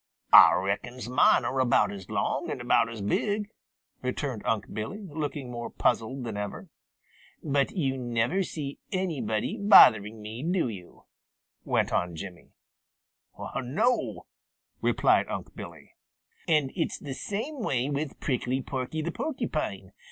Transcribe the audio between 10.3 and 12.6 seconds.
do you?" went on Jimmy.